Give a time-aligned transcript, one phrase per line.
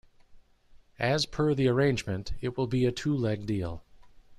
[0.97, 3.83] As per the arrangement, it will be a two-leg deal.